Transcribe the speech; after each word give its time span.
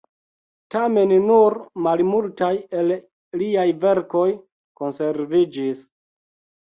Tamen 0.75 1.11
nur 1.25 1.55
malmultaj 1.87 2.51
el 2.79 2.95
liaj 3.43 3.67
verkoj 3.87 4.27
konserviĝis. 4.83 5.85